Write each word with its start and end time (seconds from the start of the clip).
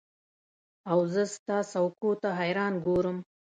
اوزه 0.93 1.23
ستا 1.35 1.57
څوکو 1.71 2.11
ته 2.21 2.29
حیران 2.39 2.73
ګورم 2.85 3.17